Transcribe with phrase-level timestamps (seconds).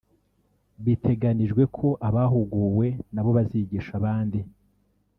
[0.85, 4.39] Biteganijwe ko abahuguwe na bo bazigisha abandi